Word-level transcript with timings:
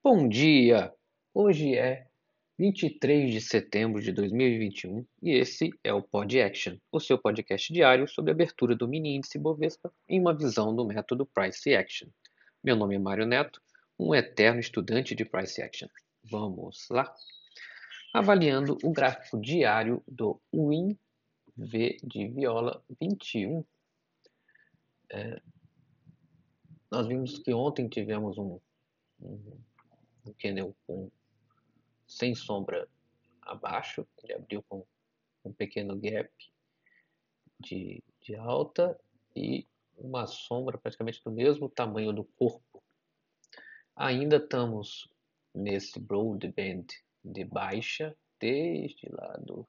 Bom 0.00 0.28
dia! 0.28 0.94
Hoje 1.34 1.76
é 1.76 2.06
23 2.56 3.32
de 3.32 3.40
setembro 3.40 4.00
de 4.00 4.12
2021 4.12 5.04
e 5.20 5.32
esse 5.32 5.70
é 5.82 5.92
o 5.92 6.00
Pod 6.00 6.40
Action, 6.40 6.76
o 6.92 7.00
seu 7.00 7.18
podcast 7.18 7.72
diário 7.72 8.08
sobre 8.08 8.30
a 8.30 8.34
abertura 8.34 8.76
do 8.76 8.86
mini 8.86 9.16
índice 9.16 9.40
Bovespa 9.40 9.92
em 10.08 10.20
uma 10.20 10.34
visão 10.34 10.74
do 10.74 10.86
método 10.86 11.26
Price 11.26 11.74
Action. 11.74 12.08
Meu 12.62 12.76
nome 12.76 12.94
é 12.94 12.98
Mário 12.98 13.26
Neto, 13.26 13.60
um 13.98 14.14
eterno 14.14 14.60
estudante 14.60 15.16
de 15.16 15.24
Price 15.24 15.60
Action. 15.60 15.88
Vamos 16.30 16.86
lá? 16.90 17.12
Avaliando 18.14 18.78
o 18.84 18.92
gráfico 18.92 19.38
diário 19.40 20.00
do 20.06 20.40
WIN 20.54 20.96
V 21.56 21.96
de 22.04 22.28
Viola 22.28 22.82
21. 23.00 23.64
É, 25.10 25.42
nós 26.88 27.08
vimos 27.08 27.38
que 27.40 27.52
ontem 27.52 27.88
tivemos 27.88 28.38
um, 28.38 28.60
um, 29.20 29.58
candle 30.38 30.74
com 30.86 31.10
sem 32.06 32.34
sombra 32.34 32.88
abaixo, 33.42 34.06
ele 34.22 34.34
abriu 34.34 34.62
com 34.62 34.86
um 35.44 35.52
pequeno 35.52 35.96
gap 35.98 36.30
de, 37.60 38.02
de 38.22 38.34
alta 38.36 38.98
e 39.34 39.66
uma 39.96 40.26
sombra 40.26 40.78
praticamente 40.78 41.22
do 41.24 41.30
mesmo 41.30 41.68
tamanho 41.68 42.12
do 42.12 42.24
corpo. 42.24 42.82
Ainda 43.96 44.36
estamos 44.36 45.08
nesse 45.54 45.98
broadband 45.98 46.86
de 47.24 47.44
baixa 47.44 48.16
desde 48.38 49.08
lá 49.10 49.36
do 49.38 49.66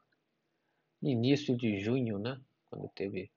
início 1.02 1.58
de 1.58 1.80
junho, 1.80 2.20
né? 2.20 2.40
Quando 2.70 2.88
teve 2.90 3.32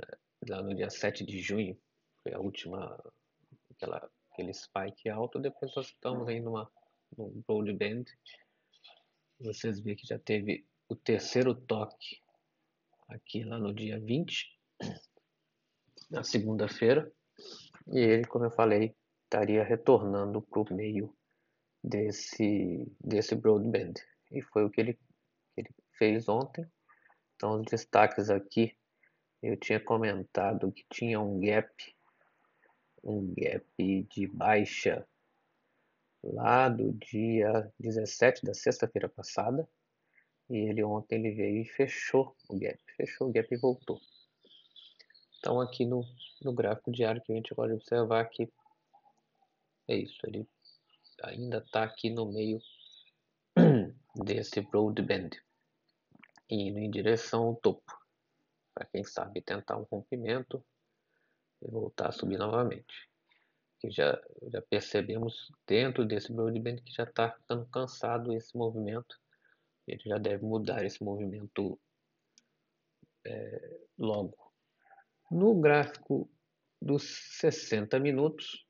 eh, 0.00 0.18
lá 0.48 0.62
no 0.62 0.74
dia 0.74 0.88
7 0.88 1.24
de 1.24 1.40
junho, 1.40 1.78
foi 2.22 2.32
a 2.32 2.40
última 2.40 2.98
aquela 3.70 4.10
aquele 4.38 4.54
spike 4.54 5.08
alto, 5.08 5.40
depois 5.40 5.74
nós 5.74 5.86
estamos 5.88 6.28
aí 6.28 6.40
numa 6.40 6.70
no 7.16 7.30
broadband. 7.46 8.04
Vocês 9.40 9.80
veem 9.80 9.96
que 9.96 10.06
já 10.06 10.18
teve 10.18 10.64
o 10.88 10.94
terceiro 10.94 11.54
toque 11.54 12.20
aqui 13.08 13.42
lá 13.42 13.58
no 13.58 13.74
dia 13.74 13.98
20, 13.98 14.46
na 16.10 16.22
segunda-feira, 16.22 17.10
e 17.88 17.98
ele, 17.98 18.24
como 18.26 18.44
eu 18.44 18.50
falei, 18.50 18.94
estaria 19.24 19.64
retornando 19.64 20.40
para 20.42 20.60
o 20.60 20.74
meio 20.74 21.14
desse, 21.82 22.86
desse 23.00 23.34
broadband. 23.34 23.94
E 24.30 24.42
foi 24.42 24.64
o 24.64 24.70
que 24.70 24.80
ele, 24.80 24.98
ele 25.56 25.70
fez 25.96 26.28
ontem. 26.28 26.66
Então, 27.34 27.60
os 27.60 27.66
destaques 27.66 28.30
aqui, 28.30 28.76
eu 29.42 29.56
tinha 29.56 29.80
comentado 29.80 30.70
que 30.72 30.84
tinha 30.90 31.20
um 31.20 31.40
gap, 31.40 31.68
um 33.02 33.34
gap 33.34 33.64
de 34.10 34.26
baixa 34.26 35.06
lá 36.22 36.68
do 36.68 36.92
dia 36.92 37.72
17 37.78 38.44
da 38.44 38.54
sexta-feira 38.54 39.08
passada. 39.08 39.68
E 40.50 40.56
ele 40.56 40.82
ontem 40.82 41.16
ele 41.16 41.34
veio 41.34 41.62
e 41.62 41.64
fechou 41.66 42.34
o 42.48 42.58
gap, 42.58 42.78
fechou 42.96 43.28
o 43.28 43.32
gap 43.32 43.46
e 43.52 43.58
voltou. 43.58 44.00
Então 45.38 45.60
aqui 45.60 45.84
no, 45.84 46.04
no 46.42 46.52
gráfico 46.52 46.90
diário 46.90 47.22
que 47.22 47.32
a 47.32 47.34
gente 47.34 47.54
pode 47.54 47.74
observar 47.74 48.24
que 48.26 48.50
é 49.86 49.96
isso, 49.96 50.20
ele 50.24 50.46
ainda 51.22 51.58
está 51.58 51.82
aqui 51.82 52.10
no 52.10 52.30
meio 52.30 52.60
desse 54.14 54.60
broadband, 54.60 55.30
indo 56.48 56.78
em 56.78 56.90
direção 56.90 57.44
ao 57.44 57.56
topo, 57.56 57.98
para 58.74 58.84
quem 58.86 59.02
sabe 59.02 59.40
tentar 59.40 59.78
um 59.78 59.86
rompimento 59.90 60.62
e 61.62 61.70
voltar 61.70 62.08
a 62.08 62.12
subir 62.12 62.38
novamente 62.38 63.08
que 63.78 63.90
já, 63.90 64.20
já 64.52 64.60
percebemos 64.62 65.52
dentro 65.66 66.04
desse 66.04 66.32
broadband 66.32 66.76
que 66.78 66.92
já 66.92 67.04
está 67.04 67.30
ficando 67.30 67.64
cansado 67.66 68.32
esse 68.32 68.56
movimento. 68.56 69.18
Ele 69.86 70.02
já 70.04 70.18
deve 70.18 70.44
mudar 70.44 70.84
esse 70.84 71.02
movimento 71.02 71.78
é, 73.24 73.80
logo. 73.96 74.36
No 75.30 75.54
gráfico 75.60 76.28
dos 76.80 77.02
60 77.38 77.98
minutos, 78.00 78.66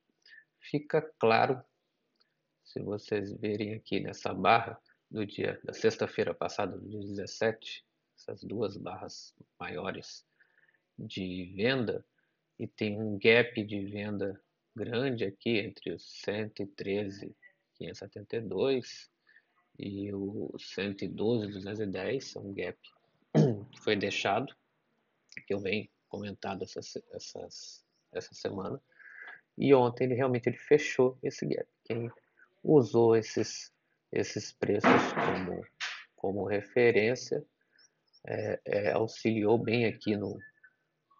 fica 0.60 1.02
claro, 1.18 1.62
se 2.64 2.80
vocês 2.80 3.32
verem 3.32 3.74
aqui 3.74 4.00
nessa 4.00 4.34
barra 4.34 4.78
do 5.10 5.24
dia 5.24 5.58
da 5.64 5.72
sexta-feira 5.72 6.34
passada, 6.34 6.76
do 6.76 6.88
dia 6.88 7.00
17, 7.00 7.84
essas 8.16 8.44
duas 8.44 8.76
barras 8.76 9.34
maiores 9.58 10.26
de 10.98 11.52
venda, 11.56 12.04
e 12.58 12.66
tem 12.66 13.00
um 13.00 13.16
gap 13.18 13.62
de 13.62 13.84
venda 13.84 14.40
grande 14.74 15.24
aqui 15.24 15.58
entre 15.58 15.92
os 15.92 16.02
113,572 16.22 19.10
e 19.78 20.12
o 20.12 20.52
112,210, 20.58 22.34
é 22.34 22.40
um 22.40 22.52
gap 22.52 22.76
que 23.70 23.80
foi 23.80 23.94
deixado, 23.94 24.52
que 25.46 25.54
eu 25.54 25.60
venho 25.60 25.88
comentado 26.08 26.64
essas, 26.64 26.96
essas, 27.12 27.84
essa 28.12 28.34
semana. 28.34 28.82
E 29.56 29.72
ontem 29.74 30.04
ele 30.04 30.14
realmente 30.14 30.48
ele 30.48 30.56
fechou 30.56 31.16
esse 31.22 31.46
gap. 31.46 31.68
Quem 31.84 32.10
usou 32.62 33.16
esses, 33.16 33.72
esses 34.10 34.52
preços 34.52 34.90
como, 35.12 35.64
como 36.16 36.44
referência 36.44 37.44
é, 38.26 38.60
é, 38.64 38.92
auxiliou 38.92 39.58
bem 39.58 39.86
aqui 39.86 40.16
no, 40.16 40.38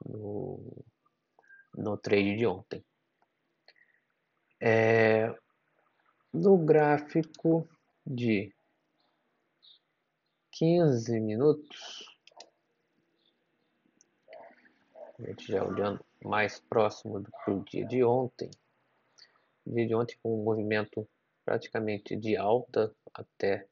no, 0.05 0.85
no 1.77 1.97
trade 1.97 2.37
de 2.37 2.47
ontem. 2.47 2.85
É, 4.61 5.35
no 6.33 6.59
gráfico 6.59 7.69
de 8.07 8.53
15 10.53 11.21
minutos, 11.21 12.05
a 15.19 15.23
gente 15.23 15.47
já 15.47 15.65
olhando 15.65 16.05
mais 16.25 16.61
próximo 16.61 17.21
do, 17.21 17.31
do 17.47 17.65
dia 17.65 17.85
de 17.87 18.03
ontem, 18.03 18.51
dia 19.67 19.87
de 19.87 19.95
ontem 19.95 20.17
com 20.23 20.41
um 20.41 20.45
movimento 20.45 21.09
praticamente 21.45 22.17
de 22.17 22.37
alta 22.37 22.93
até 23.15 23.67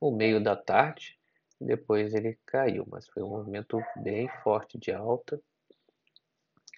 o 0.00 0.10
meio 0.10 0.42
da 0.42 0.56
tarde, 0.56 1.18
depois 1.60 2.14
ele 2.14 2.38
caiu, 2.46 2.86
mas 2.90 3.06
foi 3.08 3.22
um 3.22 3.28
movimento 3.28 3.82
bem 3.96 4.28
forte 4.42 4.78
de 4.78 4.92
alta. 4.92 5.40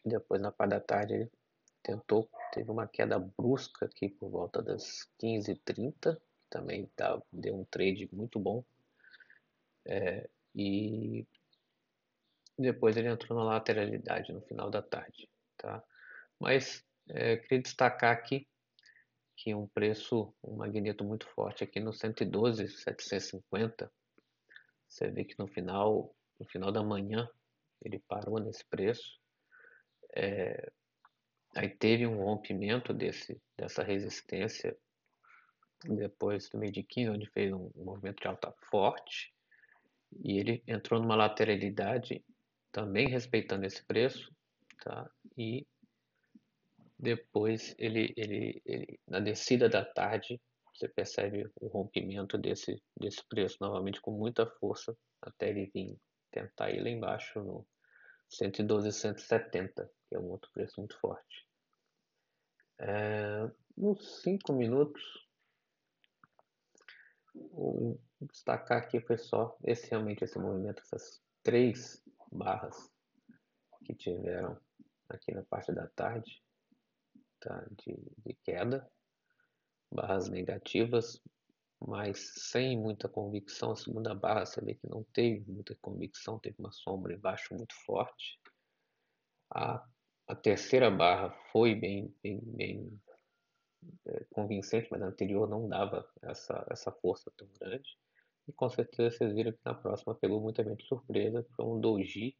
Depois 0.04 0.40
na 0.40 0.50
parte 0.50 0.70
da 0.70 0.80
tarde 0.80 1.14
ele 1.14 1.30
tentou, 1.82 2.28
teve 2.52 2.70
uma 2.70 2.86
queda 2.86 3.18
brusca 3.18 3.86
aqui 3.86 4.08
por 4.08 4.30
volta 4.30 4.62
das 4.62 5.08
15h30, 5.20 6.20
também 6.50 6.86
tá, 6.96 7.20
deu 7.32 7.56
um 7.56 7.64
trade 7.64 8.08
muito 8.12 8.38
bom. 8.38 8.64
É, 9.84 10.28
e 10.54 11.26
depois 12.58 12.96
ele 12.96 13.08
entrou 13.08 13.38
na 13.38 13.44
lateralidade 13.44 14.32
no 14.32 14.42
final 14.42 14.70
da 14.70 14.82
tarde. 14.82 15.28
Tá? 15.56 15.82
Mas 16.38 16.84
é, 17.08 17.36
queria 17.36 17.62
destacar 17.62 18.12
aqui 18.12 18.46
que 19.36 19.54
um 19.54 19.66
preço, 19.66 20.32
um 20.42 20.56
magneto 20.56 21.04
muito 21.04 21.26
forte 21.28 21.64
aqui 21.64 21.80
no 21.80 21.92
112,750. 21.92 23.90
Você 24.86 25.10
vê 25.10 25.24
que 25.24 25.38
no 25.38 25.48
final, 25.48 26.14
no 26.38 26.46
final 26.46 26.70
da 26.70 26.82
manhã 26.82 27.28
ele 27.80 27.98
parou 27.98 28.38
nesse 28.38 28.64
preço. 28.66 29.20
É, 30.14 30.70
Aí 31.54 31.68
teve 31.68 32.06
um 32.06 32.24
rompimento 32.24 32.94
desse, 32.94 33.40
dessa 33.56 33.82
resistência 33.82 34.76
depois 35.84 36.48
do 36.48 36.58
meio 36.58 36.72
de 36.72 36.82
15, 36.82 37.10
onde 37.10 37.30
fez 37.30 37.52
um, 37.52 37.70
movimento 37.76 38.20
de 38.20 38.28
alta 38.28 38.52
forte. 38.70 39.34
E 40.24 40.38
ele 40.38 40.62
entrou 40.66 41.00
numa 41.00 41.16
lateralidade 41.16 42.24
também 42.70 43.08
respeitando 43.08 43.66
esse 43.66 43.84
preço. 43.84 44.32
Tá? 44.82 45.10
E 45.36 45.66
depois 46.98 47.74
ele, 47.78 48.14
ele, 48.16 48.62
ele 48.64 49.00
na 49.06 49.20
descida 49.20 49.68
da 49.68 49.84
tarde 49.84 50.40
você 50.72 50.88
percebe 50.88 51.50
o 51.60 51.66
rompimento 51.66 52.38
desse, 52.38 52.82
desse 52.98 53.22
preço 53.28 53.58
novamente 53.60 54.00
com 54.00 54.10
muita 54.10 54.46
força 54.46 54.96
até 55.20 55.50
ele 55.50 55.70
vir 55.74 55.98
tentar 56.30 56.70
ir 56.70 56.82
lá 56.82 56.88
embaixo 56.88 57.40
no 57.40 57.66
112, 58.30 58.90
170 58.90 59.90
que 60.12 60.16
é 60.16 60.20
um 60.20 60.30
outro 60.30 60.50
preço 60.52 60.78
muito 60.78 60.98
forte. 61.00 61.48
É, 62.78 63.50
nos 63.74 64.20
5 64.20 64.52
minutos, 64.52 65.02
vou 67.34 67.98
destacar 68.20 68.78
aqui 68.78 69.00
só 69.16 69.56
esse 69.64 69.88
realmente 69.88 70.22
esse 70.22 70.38
movimento, 70.38 70.82
essas 70.82 71.22
três 71.42 72.02
barras 72.30 72.90
que 73.86 73.94
tiveram 73.94 74.60
aqui 75.08 75.32
na 75.32 75.42
parte 75.44 75.72
da 75.72 75.86
tarde 75.88 76.42
tá, 77.40 77.66
de, 77.70 77.96
de 78.18 78.34
queda, 78.44 78.86
barras 79.90 80.28
negativas, 80.28 81.22
mas 81.80 82.34
sem 82.50 82.78
muita 82.78 83.08
convicção. 83.08 83.72
A 83.72 83.76
segunda 83.76 84.14
barra 84.14 84.44
você 84.44 84.60
vê 84.60 84.74
que 84.74 84.86
não 84.88 85.02
teve 85.04 85.50
muita 85.50 85.74
convicção, 85.76 86.38
teve 86.38 86.56
uma 86.58 86.70
sombra 86.70 87.14
embaixo 87.14 87.54
muito 87.54 87.74
forte. 87.86 88.38
A, 89.50 89.86
a 90.32 90.34
terceira 90.34 90.90
barra 90.90 91.28
foi 91.52 91.74
bem, 91.74 92.10
bem, 92.22 92.40
bem 92.42 93.02
é, 94.06 94.24
convincente, 94.30 94.88
mas 94.90 95.02
a 95.02 95.06
anterior 95.06 95.46
não 95.46 95.68
dava 95.68 96.10
essa, 96.22 96.66
essa 96.70 96.90
força 96.90 97.30
tão 97.36 97.46
grande. 97.60 97.98
E 98.48 98.52
com 98.52 98.70
certeza 98.70 99.14
vocês 99.14 99.34
viram 99.34 99.52
que 99.52 99.60
na 99.62 99.74
próxima 99.74 100.14
pegou 100.14 100.40
muita 100.40 100.64
gente 100.64 100.86
surpresa, 100.86 101.46
foi 101.54 101.66
um 101.66 101.78
doji 101.78 102.34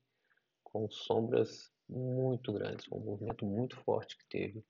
com 0.65 0.91
sombras 0.91 1.71
muito 1.87 2.51
grandes, 2.55 2.91
um 2.91 2.99
movimento 2.99 3.45
muito 3.45 3.77
forte 3.83 4.17
que 4.17 4.25
teve 4.27 4.65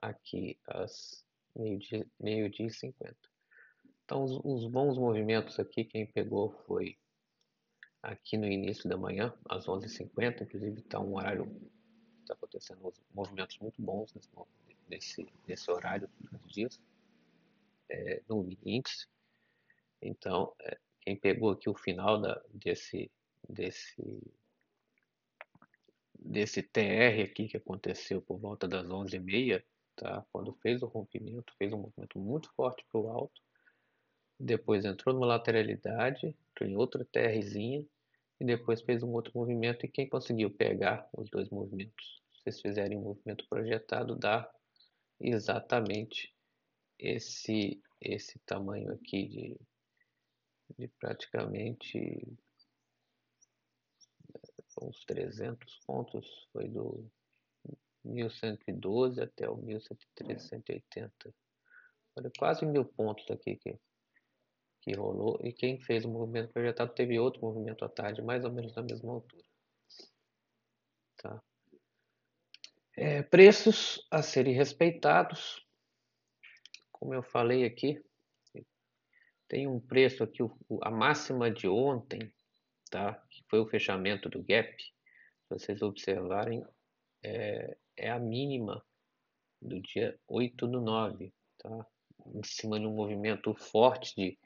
aqui 0.00 0.56
às 0.68 1.26
meio-dia 1.56 2.06
meio 2.20 2.46
e 2.46 2.70
50. 2.70 3.16
Então, 4.04 4.22
os, 4.22 4.40
os, 4.44 4.70
bons 4.70 4.96
movimentos 4.96 5.58
aqui, 5.58 5.84
quem 5.84 6.06
pegou 6.06 6.52
foi 6.64 6.96
aqui 8.00 8.36
no 8.36 8.46
início 8.46 8.88
da 8.88 8.96
manhã, 8.96 9.34
às 9.50 9.66
11h50, 9.66 10.42
inclusive 10.42 10.78
está 10.78 11.00
um 11.00 11.16
horário, 11.16 11.50
está 12.26 12.34
acontecendo 12.34 12.92
movimentos 13.14 13.58
muito 13.58 13.80
bons 13.80 14.12
nesse, 14.12 14.28
nesse, 14.88 15.26
nesse 15.46 15.70
horário 15.70 16.08
dos 16.20 16.52
dias, 16.52 16.80
é, 17.88 18.22
no 18.28 18.48
índice. 18.64 19.06
Então, 20.02 20.54
é, 20.60 20.78
quem 21.00 21.16
pegou 21.16 21.50
aqui 21.50 21.68
o 21.70 21.74
final 21.74 22.20
da, 22.20 22.42
desse, 22.52 23.10
desse 23.48 24.22
desse 26.18 26.60
TR 26.62 27.22
aqui 27.24 27.46
que 27.46 27.56
aconteceu 27.56 28.20
por 28.20 28.38
volta 28.38 28.66
das 28.66 28.86
11h30, 28.86 29.62
tá? 29.94 30.26
quando 30.32 30.52
fez 30.54 30.82
o 30.82 30.86
rompimento, 30.86 31.54
fez 31.56 31.72
um 31.72 31.78
movimento 31.78 32.18
muito 32.18 32.52
forte 32.54 32.84
para 32.90 33.00
o 33.00 33.08
alto, 33.08 33.40
depois 34.38 34.84
entrou 34.84 35.14
numa 35.14 35.26
lateralidade, 35.26 36.36
em 36.60 36.76
outra 36.76 37.04
TRzinha, 37.04 37.84
e 38.40 38.44
depois 38.44 38.82
fez 38.82 39.02
um 39.02 39.12
outro 39.12 39.32
movimento, 39.34 39.86
e 39.86 39.88
quem 39.88 40.08
conseguiu 40.08 40.50
pegar 40.50 41.08
os 41.12 41.30
dois 41.30 41.48
movimentos, 41.50 42.22
se 42.32 42.42
vocês 42.42 42.60
fizerem 42.60 42.98
um 42.98 43.02
movimento 43.02 43.46
projetado, 43.48 44.16
dá 44.16 44.50
exatamente 45.20 46.34
esse, 46.98 47.82
esse 48.00 48.38
tamanho 48.40 48.92
aqui 48.92 49.26
de, 49.28 49.60
de 50.78 50.88
praticamente 51.00 52.26
uns 54.82 55.04
300 55.06 55.80
pontos, 55.86 56.48
foi 56.52 56.68
do 56.68 57.10
1112 58.04 59.20
até 59.20 59.48
o 59.48 59.56
1180. 59.56 61.34
Olha, 62.14 62.30
quase 62.38 62.64
mil 62.64 62.84
pontos 62.84 63.28
aqui 63.30 63.56
que, 63.56 63.78
que 64.86 64.94
rolou. 64.94 65.40
E 65.42 65.52
quem 65.52 65.80
fez 65.80 66.04
o 66.04 66.08
movimento 66.08 66.52
projetado 66.52 66.94
teve 66.94 67.18
outro 67.18 67.40
movimento 67.40 67.84
à 67.84 67.88
tarde, 67.88 68.22
mais 68.22 68.44
ou 68.44 68.52
menos 68.52 68.72
na 68.76 68.82
mesma 68.82 69.14
altura. 69.14 69.44
Tá? 71.16 71.42
É, 72.96 73.22
preços 73.22 74.06
a 74.12 74.22
serem 74.22 74.54
respeitados. 74.54 75.66
Como 76.92 77.12
eu 77.12 77.22
falei 77.22 77.64
aqui, 77.64 78.00
tem 79.48 79.66
um 79.66 79.80
preço 79.80 80.22
aqui, 80.22 80.42
a 80.82 80.90
máxima 80.90 81.50
de 81.50 81.68
ontem 81.68 82.32
tá? 82.88 83.14
que 83.28 83.44
foi 83.50 83.58
o 83.58 83.66
fechamento 83.66 84.28
do 84.28 84.42
gap, 84.42 84.82
se 84.82 84.92
vocês 85.50 85.82
observarem, 85.82 86.64
é, 87.24 87.76
é 87.96 88.10
a 88.10 88.18
mínima 88.20 88.84
do 89.60 89.80
dia 89.80 90.18
8 90.28 90.66
do 90.66 90.80
9, 90.80 91.32
tá? 91.58 91.86
em 92.34 92.42
cima 92.44 92.78
de 92.78 92.86
um 92.86 92.94
movimento 92.94 93.52
forte 93.54 94.14
de, 94.16 94.38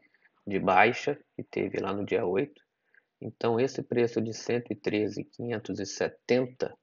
de 0.46 0.58
baixa 0.58 1.18
que 1.34 1.42
teve 1.42 1.78
lá 1.78 1.92
no 1.92 2.04
dia 2.04 2.24
8. 2.24 2.62
Então, 3.20 3.60
esse 3.60 3.82
preço 3.82 4.20
de 4.20 4.32
113,570, 4.32 6.74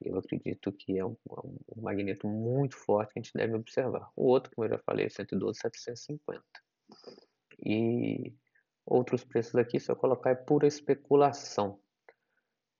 eu 0.00 0.18
acredito 0.18 0.72
que 0.72 0.98
é 0.98 1.04
um, 1.04 1.16
um, 1.30 1.82
magneto 1.82 2.28
muito 2.28 2.76
forte 2.76 3.12
que 3.12 3.18
a 3.18 3.22
gente 3.22 3.34
deve 3.34 3.54
observar. 3.54 4.08
O 4.14 4.26
outro, 4.26 4.52
como 4.54 4.66
eu 4.66 4.70
já 4.70 4.78
falei, 4.78 5.06
é 5.06 5.08
112,750. 5.08 6.44
E 7.64 8.32
Outros 8.86 9.24
preços 9.24 9.54
aqui, 9.54 9.80
se 9.80 9.90
eu 9.90 9.96
colocar, 9.96 10.30
é 10.30 10.34
pura 10.34 10.66
especulação, 10.66 11.80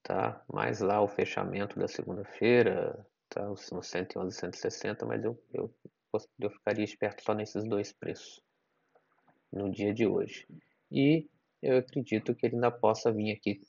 tá? 0.02 0.44
Mais 0.52 0.80
lá 0.80 1.00
o 1.00 1.08
fechamento 1.08 1.78
da 1.78 1.88
segunda-feira, 1.88 3.06
tá? 3.30 3.46
No 3.46 3.82
111 3.82 4.28
e 4.28 4.38
160, 4.38 5.06
mas 5.06 5.24
eu, 5.24 5.42
eu, 5.52 5.74
eu 6.38 6.50
ficaria 6.50 6.84
esperto 6.84 7.24
só 7.24 7.32
nesses 7.32 7.64
dois 7.64 7.92
preços 7.92 8.42
no 9.54 9.70
dia 9.70 9.94
de 9.94 10.06
hoje. 10.06 10.46
E 10.90 11.28
eu 11.62 11.78
acredito 11.78 12.34
que 12.34 12.46
ele 12.46 12.56
ainda 12.56 12.70
possa 12.70 13.12
vir 13.12 13.32
aqui 13.32 13.60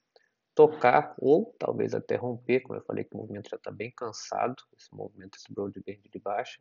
tocar 0.54 1.14
ou 1.18 1.54
talvez 1.60 1.94
até 1.94 2.16
romper, 2.16 2.62
como 2.62 2.80
eu 2.80 2.84
falei 2.84 3.04
que 3.04 3.14
o 3.14 3.18
movimento 3.18 3.50
já 3.50 3.58
está 3.58 3.72
bem 3.72 3.92
cansado, 3.92 4.56
esse 4.78 4.94
movimento, 4.94 5.38
esse 5.38 5.54
Broadband 5.54 6.00
de 6.12 6.20
baixa, 6.20 6.60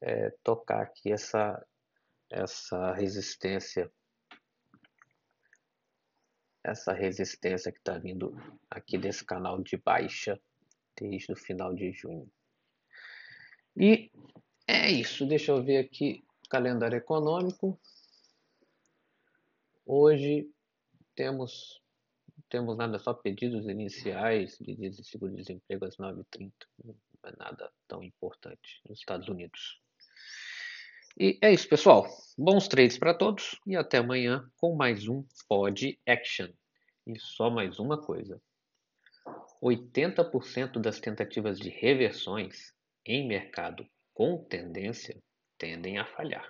é, 0.00 0.30
tocar 0.42 0.82
aqui 0.82 1.10
essa, 1.12 1.64
essa 2.30 2.92
resistência 2.92 3.90
essa 6.62 6.94
resistência 6.94 7.70
que 7.70 7.78
está 7.78 7.98
vindo 7.98 8.34
aqui 8.70 8.96
desse 8.96 9.22
canal 9.22 9.62
de 9.62 9.76
baixa 9.76 10.40
desde 10.98 11.30
o 11.30 11.36
final 11.36 11.74
de 11.74 11.92
junho. 11.92 12.30
E 13.76 14.10
é 14.66 14.90
isso. 14.90 15.26
Deixa 15.26 15.52
eu 15.52 15.62
ver 15.62 15.76
aqui 15.76 16.24
calendário 16.48 16.96
econômico. 16.96 17.78
Hoje 19.86 20.48
temos 21.14 21.80
temos 22.48 22.76
nada 22.76 22.98
só 22.98 23.14
pedidos 23.14 23.68
iniciais 23.68 24.56
de 24.60 25.04
seguro-desemprego 25.04 25.84
às 25.84 25.96
9h30. 25.96 26.52
Não 26.84 26.94
é 27.24 27.36
nada 27.36 27.72
tão 27.88 28.02
importante 28.02 28.80
nos 28.88 28.98
Estados 28.98 29.28
Unidos. 29.28 29.80
E 31.18 31.38
é 31.40 31.52
isso, 31.52 31.68
pessoal. 31.68 32.08
Bons 32.36 32.66
trades 32.66 32.98
para 32.98 33.14
todos 33.14 33.58
e 33.66 33.76
até 33.76 33.98
amanhã 33.98 34.48
com 34.56 34.74
mais 34.74 35.06
um 35.08 35.24
Pod 35.48 35.98
Action. 36.06 36.48
E 37.06 37.18
só 37.18 37.50
mais 37.50 37.78
uma 37.78 38.00
coisa: 38.00 38.40
80% 39.62 40.80
das 40.80 41.00
tentativas 41.00 41.58
de 41.58 41.68
reversões 41.68 42.74
em 43.06 43.26
mercado 43.28 43.86
com 44.12 44.42
tendência 44.44 45.22
tendem 45.58 45.98
a 45.98 46.04
falhar. 46.04 46.48